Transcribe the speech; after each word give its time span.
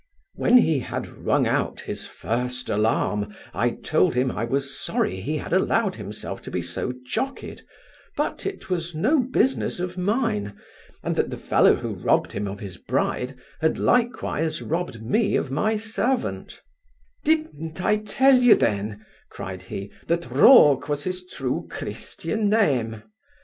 When 0.33 0.57
he 0.57 0.79
had 0.79 1.07
rung 1.07 1.45
out 1.45 1.81
his 1.81 2.07
first 2.07 2.69
alarm, 2.69 3.35
I 3.53 3.69
told 3.69 4.15
him 4.15 4.31
I 4.31 4.45
was 4.45 4.75
sorry 4.75 5.17
he 5.21 5.37
had 5.37 5.53
allowed 5.53 5.93
himself 5.93 6.41
to 6.41 6.49
be 6.49 6.63
so 6.63 6.91
jockied; 7.05 7.61
but 8.17 8.47
it 8.47 8.67
was 8.67 8.95
no 8.95 9.19
business 9.19 9.79
of 9.79 9.99
mine; 9.99 10.57
and 11.03 11.15
that 11.17 11.29
the 11.29 11.37
fellow 11.37 11.75
who 11.75 11.93
robbed 11.93 12.31
him 12.31 12.47
of 12.47 12.61
his 12.61 12.77
bride, 12.77 13.37
had 13.59 13.77
likewise 13.77 14.59
robbed 14.59 15.03
me 15.03 15.35
of 15.35 15.51
my 15.51 15.75
servant 15.75 16.61
'Didn't 17.23 17.79
I 17.85 17.97
tell 17.97 18.41
you 18.41 18.55
then 18.55 19.05
(cried 19.29 19.61
he) 19.61 19.91
that 20.07 20.31
Rogue 20.31 20.89
was 20.89 21.03
his 21.03 21.27
true 21.27 21.67
Christian 21.69 22.49
name. 22.49 23.03